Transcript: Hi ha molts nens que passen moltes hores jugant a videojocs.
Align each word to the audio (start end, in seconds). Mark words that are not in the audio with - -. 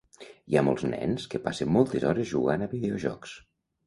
Hi 0.51 0.55
ha 0.59 0.61
molts 0.67 0.85
nens 0.91 1.27
que 1.33 1.41
passen 1.47 1.69
moltes 1.75 2.05
hores 2.13 2.31
jugant 2.31 2.65
a 2.67 2.69
videojocs. 2.73 3.37